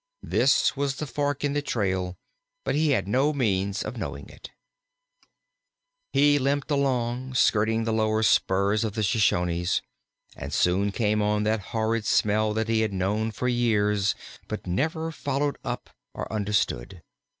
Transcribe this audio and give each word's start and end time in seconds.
This 0.23 0.75
was 0.75 0.95
the 0.95 1.05
fork 1.05 1.43
in 1.43 1.53
the 1.53 1.61
trail, 1.61 2.17
but 2.63 2.73
he 2.73 2.89
had 2.89 3.07
no 3.07 3.31
means 3.33 3.83
of 3.83 3.97
knowing 3.97 4.27
it. 4.29 4.49
He 6.11 6.39
limped 6.39 6.71
along, 6.71 7.35
skirting 7.35 7.83
the 7.83 7.93
lower 7.93 8.23
spurs 8.23 8.83
of 8.83 8.93
the 8.93 9.03
Shoshones, 9.03 9.83
and 10.35 10.51
soon 10.51 10.91
came 10.91 11.21
on 11.21 11.43
that 11.43 11.59
horrid 11.69 12.05
smell 12.05 12.51
that 12.55 12.67
he 12.67 12.81
had 12.81 12.93
known 12.93 13.29
for 13.29 13.47
years, 13.47 14.15
but 14.47 14.65
never 14.65 15.11
followed 15.11 15.59
up 15.63 15.91
or 16.15 16.33
understood. 16.33 17.03